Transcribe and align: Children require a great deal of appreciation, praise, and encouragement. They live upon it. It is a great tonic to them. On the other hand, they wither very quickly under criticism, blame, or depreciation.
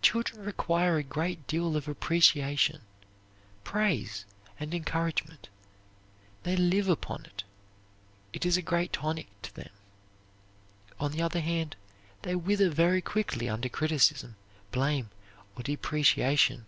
Children 0.00 0.44
require 0.44 0.96
a 0.96 1.02
great 1.02 1.44
deal 1.48 1.76
of 1.76 1.88
appreciation, 1.88 2.82
praise, 3.64 4.24
and 4.60 4.72
encouragement. 4.72 5.48
They 6.44 6.54
live 6.54 6.88
upon 6.88 7.24
it. 7.24 7.42
It 8.32 8.46
is 8.46 8.56
a 8.56 8.62
great 8.62 8.92
tonic 8.92 9.26
to 9.42 9.52
them. 9.52 9.72
On 11.00 11.10
the 11.10 11.22
other 11.22 11.40
hand, 11.40 11.74
they 12.22 12.36
wither 12.36 12.70
very 12.70 13.02
quickly 13.02 13.48
under 13.48 13.68
criticism, 13.68 14.36
blame, 14.70 15.10
or 15.56 15.64
depreciation. 15.64 16.66